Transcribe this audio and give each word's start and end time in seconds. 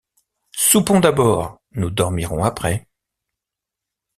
Soupons 0.57 0.99
d’abord, 0.99 1.61
nous 1.73 1.91
dormirons 1.91 2.43
après. 2.43 2.87